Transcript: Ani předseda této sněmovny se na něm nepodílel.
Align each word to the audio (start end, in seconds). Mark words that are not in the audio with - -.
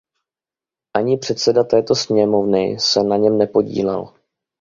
Ani 0.97 1.17
předseda 1.17 1.63
této 1.63 1.95
sněmovny 1.95 2.79
se 2.79 3.03
na 3.03 3.17
něm 3.17 3.37
nepodílel. 3.37 4.13